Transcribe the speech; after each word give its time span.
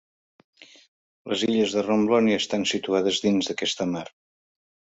Les 1.33 1.43
illes 1.49 1.75
de 1.75 1.83
Romblon 1.89 2.31
hi 2.31 2.37
estan 2.39 2.67
situades 2.73 3.23
dins 3.27 3.51
d'aquesta 3.51 3.91
mar. 3.95 4.05